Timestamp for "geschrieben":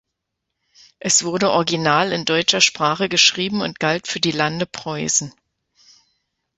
3.07-3.61